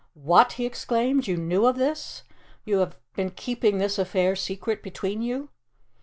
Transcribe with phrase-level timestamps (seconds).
[0.15, 2.23] "What!" he exclaimed, "you knew of this?
[2.65, 5.49] You have been keeping this affair secret between you?"